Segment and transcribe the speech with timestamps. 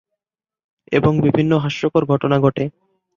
[0.91, 2.63] এবং বিভিন্ন হাস্যকর ঘটনা ঘটে।